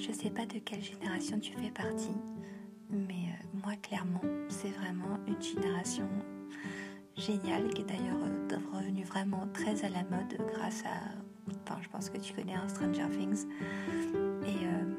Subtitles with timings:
[0.00, 2.16] Je sais pas de quelle génération tu fais partie,
[2.88, 6.08] mais euh, moi clairement, c'est vraiment une génération
[7.18, 11.52] géniale qui est d'ailleurs euh, revenue vraiment très à la mode grâce à.
[11.66, 13.46] Enfin, je pense que tu connais un Stranger Things.
[14.46, 14.94] Et euh,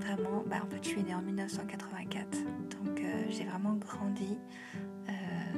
[0.00, 2.38] vraiment, bah, en fait, je suis née en 1984,
[2.70, 4.38] donc j'ai vraiment grandi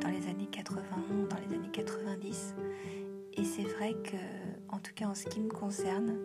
[0.00, 0.82] dans les années 80,
[1.30, 2.54] dans les années 90.
[3.34, 4.16] Et c'est vrai que,
[4.82, 6.18] tout cas en ce qui me concerne,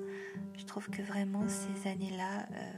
[0.58, 2.72] je trouve que vraiment ces années-là, euh,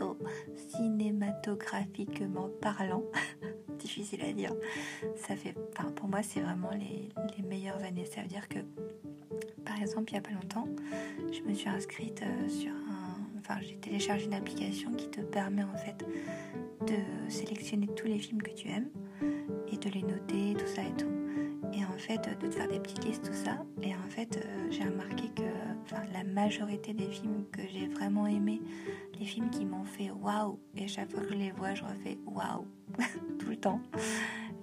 [0.00, 0.16] oh,
[0.56, 3.02] cinématographiquement parlant,
[3.78, 4.54] difficile à dire,
[5.16, 5.54] ça fait,
[5.96, 7.10] pour moi c'est vraiment les,
[7.42, 8.06] meilleures années.
[8.06, 8.60] Ça veut dire que,
[9.64, 10.68] par exemple, il n'y a pas longtemps,
[11.30, 15.64] je me suis inscrite euh, sur un, enfin j'ai téléchargé une application qui te permet
[15.64, 16.04] en fait
[16.86, 16.96] de
[17.30, 18.88] sélectionner tous les films que tu aimes
[19.70, 21.23] et de les noter, tout ça et tout
[21.76, 23.58] et en fait de te faire des petites listes, tout ça.
[23.82, 25.42] Et en fait, euh, j'ai remarqué que
[26.12, 28.60] la majorité des films que j'ai vraiment aimés,
[29.18, 32.18] les films qui m'ont fait waouh, et chaque fois que je les vois, je refais
[32.26, 32.66] waouh
[33.38, 33.80] tout le temps,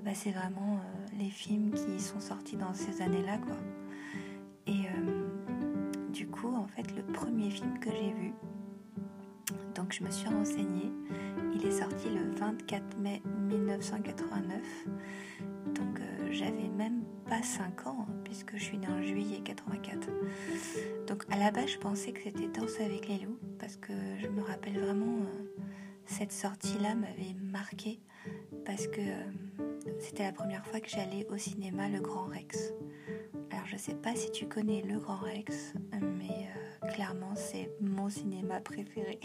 [0.04, 3.58] bah, c'est vraiment euh, les films qui sont sortis dans ces années-là, quoi.
[4.68, 5.28] Et euh,
[6.12, 8.34] du coup, en fait, le premier film que j'ai vu,
[9.76, 10.92] donc je me suis renseignée,
[11.54, 14.62] il est sorti le 24 mai 1989
[16.32, 20.10] j'avais même pas 5 ans, hein, puisque je suis née en juillet 84.
[21.08, 24.28] Donc à la base, je pensais que c'était Danse avec les loups, parce que je
[24.28, 25.64] me rappelle vraiment, euh,
[26.06, 28.00] cette sortie-là m'avait marqué,
[28.66, 32.74] parce que euh, c'était la première fois que j'allais au cinéma Le Grand Rex.
[33.52, 36.48] Alors je sais pas si tu connais Le Grand Rex, mais
[36.84, 39.20] euh, clairement c'est mon cinéma préféré.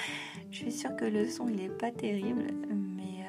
[0.50, 3.24] je suis sûre que le son il est pas terrible, mais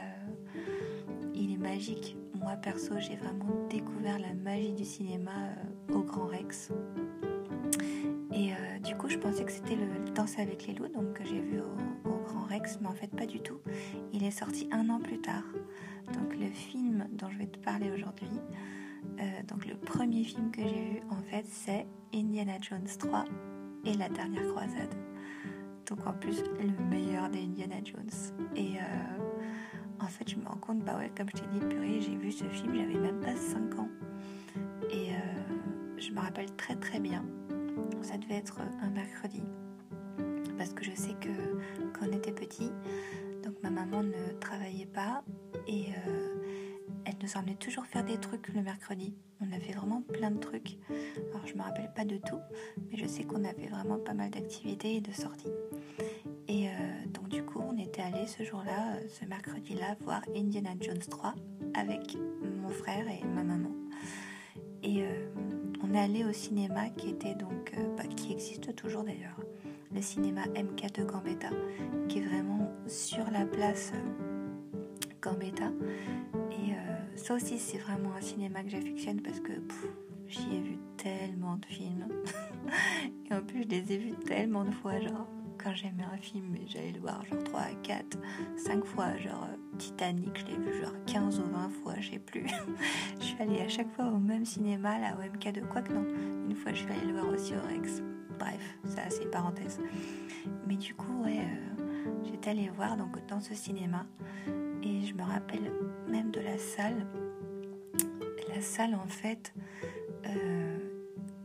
[1.34, 6.26] il est magique moi perso, j'ai vraiment découvert la magie du cinéma euh, au Grand
[6.26, 6.72] Rex.
[8.34, 11.24] Et euh, du coup, je pensais que c'était le Danse avec les loups, donc que
[11.24, 13.60] j'ai vu au, Grand Rex, mais en fait pas du tout.
[14.12, 15.44] Il est sorti un an plus tard.
[16.14, 18.40] Donc le film dont je vais te parler aujourd'hui,
[19.20, 23.26] euh, donc le premier film que j'ai vu en fait, c'est Indiana Jones 3
[23.86, 24.94] et la dernière croisade.
[25.90, 28.36] Donc en plus le meilleur des Indiana Jones.
[28.56, 28.78] Et
[30.04, 32.32] en fait, je me rends compte, bah ouais, comme je t'ai dit, purée, j'ai vu
[32.32, 33.90] ce film, j'avais même pas 5 ans.
[34.92, 37.24] Et euh, je me rappelle très très bien,
[38.02, 39.44] ça devait être un mercredi.
[40.58, 41.30] Parce que je sais que
[41.94, 42.70] quand on était petit,
[43.44, 45.24] donc ma maman ne travaillait pas
[45.68, 46.36] et euh,
[47.06, 49.16] elle nous emmenait toujours faire des trucs le mercredi.
[49.42, 50.78] On a fait vraiment plein de trucs.
[51.34, 52.40] Alors je me rappelle pas de tout,
[52.90, 55.52] mais je sais qu'on avait vraiment pas mal d'activités et de sorties.
[58.28, 61.34] Ce jour-là, euh, ce mercredi-là, voir Indiana Jones 3
[61.74, 62.18] avec
[62.62, 63.72] mon frère et ma maman.
[64.84, 65.28] Et euh,
[65.84, 69.40] on est allé au cinéma qui était donc, bah, qui existe toujours d'ailleurs,
[69.94, 71.50] le cinéma MK de Gambetta,
[72.08, 73.94] qui est vraiment sur la place
[75.22, 75.72] Gambetta.
[76.52, 76.74] Et
[77.16, 79.54] ça aussi, c'est vraiment un cinéma que j'affectionne parce que
[80.28, 82.08] j'y ai vu tellement de films.
[83.30, 85.28] et en plus, je les ai vus tellement de fois, genre
[85.58, 88.18] quand j'aimais un film, j'allais le voir genre 3, 4,
[88.58, 89.16] 5 fois.
[89.18, 92.48] Genre euh, Titanic, je l'ai vu genre 15 ou 20 fois, je sais plus.
[93.20, 95.68] je suis allée à chaque fois au même cinéma, là, au MK2.
[95.68, 96.06] Quoique non,
[96.50, 98.02] une fois je suis allée le voir aussi au Rex.
[98.40, 99.80] Bref, ça c'est parenthèse.
[100.68, 104.06] Mais du coup, ouais, euh, j'étais allée voir donc, dans ce cinéma.
[104.84, 105.72] Et je me rappelle
[106.10, 107.08] même de la salle.
[108.54, 109.54] La salle, en fait,
[110.28, 110.78] euh,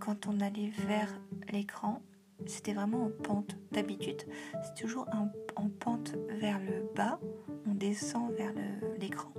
[0.01, 1.09] quand on allait vers
[1.53, 2.03] l'écran,
[2.49, 3.57] c'était vraiment en pente.
[3.73, 4.23] D'habitude,
[4.63, 5.29] c'est toujours en,
[5.81, 7.21] pente vers le bas,
[7.67, 8.53] on descend vers
[8.99, 9.33] l'écran.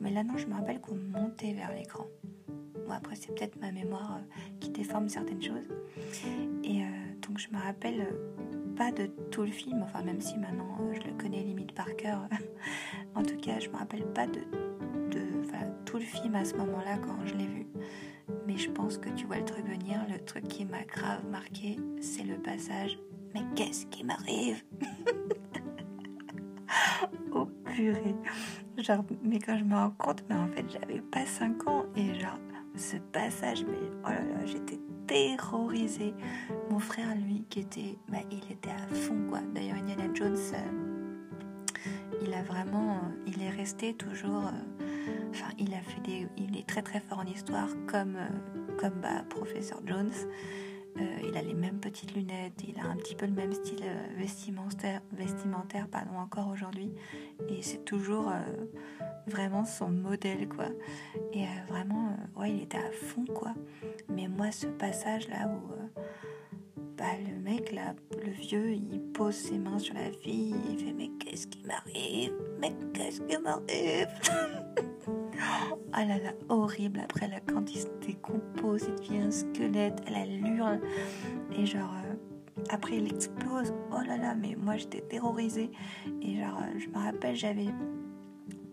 [0.00, 2.06] Mais là, non, je me rappelle qu'on montait vers l'écran.
[2.86, 5.68] Bon, après, c'est peut-être ma mémoire euh, qui déforme certaines choses.
[6.64, 6.86] Et euh,
[7.26, 11.00] donc, je me rappelle euh, pas de tout le film, enfin, même si maintenant je
[11.08, 12.28] le connais limite par cœur.
[13.14, 14.40] en tout cas, je me rappelle pas de,
[15.52, 17.66] de tout le film à ce moment-là quand je l'ai vu.
[18.46, 20.00] Mais je pense que tu vois le truc venir.
[20.10, 22.98] Le truc qui m'a grave marqué, c'est le passage.
[23.34, 24.62] Mais qu'est-ce qui m'arrive?
[27.32, 28.14] Oh purée.
[28.78, 31.84] Genre, mais quand je me rends compte, mais en fait, j'avais pas 5 ans.
[31.94, 32.38] Et genre,
[32.74, 36.14] ce passage, mais oh là là, j'étais terrorisée.
[36.70, 39.40] Mon frère, lui, qui était, bah, il était à fond, quoi.
[39.54, 40.85] D'ailleurs, Indiana Jones, euh,
[42.26, 44.46] il a vraiment, euh, il est resté toujours.
[44.46, 44.82] Euh,
[45.30, 48.94] Enfin, il a fait des, il est très très fort en histoire, comme euh, comme
[49.02, 50.12] bah, professeur Jones.
[51.22, 53.84] Il a les mêmes petites lunettes, il a un petit peu le même style
[54.16, 56.90] vestimentaire, vestimentaire pardon, encore aujourd'hui.
[57.50, 58.32] Et c'est toujours
[59.26, 60.68] vraiment son modèle, quoi.
[61.34, 63.52] Et vraiment, ouais, il était à fond, quoi.
[64.08, 66.00] Mais moi, ce passage-là où,
[66.96, 67.94] bah, le mec là,
[68.24, 72.32] le vieux, il pose ses mains sur la fille, il fait mais qu'est-ce qui m'arrive?
[72.58, 74.08] Mais qu'est-ce qui m'arrive?
[75.92, 77.00] Ah là là, horrible.
[77.00, 80.80] Après là, quand il se décompose, il devient un squelette, elle, elle hurle.
[81.56, 82.14] Et genre, euh,
[82.68, 83.72] après il explose.
[83.92, 85.70] Oh là là, mais moi j'étais terrorisée.
[86.20, 87.68] Et genre, euh, je me rappelle, j'avais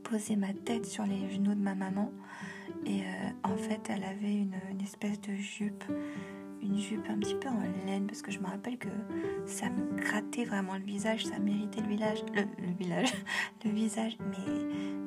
[0.03, 2.11] posé ma tête sur les genoux de ma maman.
[2.85, 5.83] Et euh, en fait, elle avait une espèce de jupe
[6.63, 8.89] une jupe un petit peu en laine parce que je me rappelle que
[9.45, 13.13] ça me grattait vraiment le visage, ça méritait le village, le, village,
[13.65, 14.53] le visage, mais,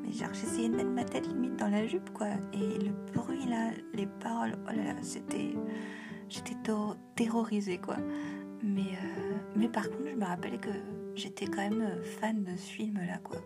[0.03, 3.47] mais genre j'essayais de mettre ma tête limite dans la jupe quoi, et le bruit
[3.47, 5.55] là, les paroles, oh là là, c'était,
[6.29, 6.56] j'étais
[7.14, 7.97] terrorisée quoi.
[8.62, 10.70] Mais, euh, mais par contre, je me rappelle que
[11.14, 13.38] j'étais quand même fan de ce film là quoi.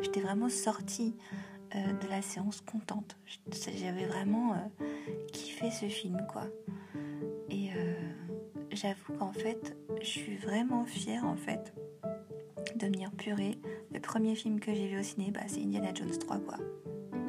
[0.00, 1.16] J'étais vraiment sortie
[1.74, 3.16] euh, de la séance contente.
[3.76, 4.84] J'avais vraiment euh,
[5.32, 6.44] kiffé ce film quoi
[8.80, 11.74] j'avoue qu'en fait, je suis vraiment fière en fait
[12.76, 13.58] de venir purée.
[13.92, 16.58] Le premier film que j'ai vu au ciné, bah, c'est Indiana Jones 3 quoi.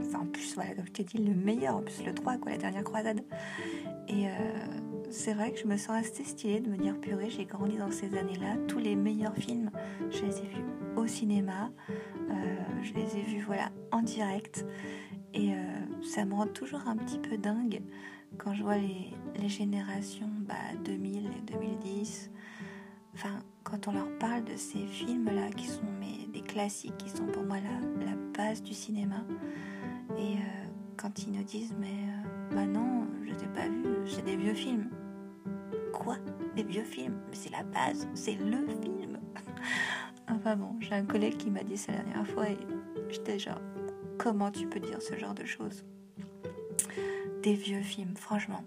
[0.02, 2.52] Enfin en plus voilà comme je t'ai dit le meilleur en plus le 3 quoi,
[2.52, 3.22] la dernière croisade.
[4.08, 4.32] Et euh,
[5.10, 7.92] c'est vrai que je me sens assez stylée de me dire purée, j'ai grandi dans
[7.92, 8.58] ces années-là.
[8.68, 9.72] Tous les meilleurs films,
[10.12, 10.66] je les ai vus
[10.98, 11.72] au cinéma.
[11.90, 12.34] Euh,
[12.84, 14.66] je les ai vus voilà en direct.
[16.20, 17.82] Ça me rend toujours un petit peu dingue
[18.38, 22.30] quand je vois les, générations bah, 2000 et 2010,
[23.14, 25.86] enfin, quand on leur parle de ces films-là qui sont
[26.34, 29.24] des classiques, qui sont pour moi la, la base du cinéma,
[30.18, 30.66] et euh,
[30.98, 34.54] quand ils nous disent mais euh, bah non, je t'ai pas vu, c'est des vieux
[34.54, 34.90] films.
[35.94, 36.18] Quoi?
[36.54, 37.18] Des vieux films?
[37.32, 39.20] C'est la base, c'est le film.
[40.28, 42.58] enfin bon, j'ai un collègue qui m'a dit ça la dernière fois et
[43.10, 43.62] j'étais genre
[44.18, 45.86] comment tu peux dire ce genre de choses?
[47.44, 48.64] Des vieux films, franchement,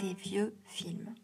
[0.00, 1.14] des vieux films.